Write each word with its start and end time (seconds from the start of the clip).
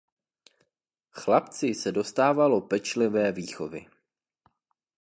Chlapci 1.11 1.73
se 1.75 1.91
dostalo 1.91 2.61
pečlivé 2.61 3.31
výchovy. 3.31 3.85